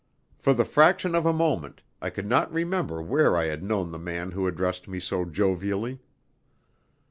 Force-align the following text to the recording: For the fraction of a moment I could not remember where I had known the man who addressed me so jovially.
For 0.35 0.55
the 0.55 0.65
fraction 0.65 1.13
of 1.13 1.27
a 1.27 1.31
moment 1.31 1.83
I 2.01 2.09
could 2.09 2.25
not 2.25 2.51
remember 2.51 3.03
where 3.03 3.37
I 3.37 3.45
had 3.45 3.61
known 3.61 3.91
the 3.91 3.99
man 3.99 4.31
who 4.31 4.47
addressed 4.47 4.87
me 4.87 4.99
so 4.99 5.25
jovially. 5.25 5.99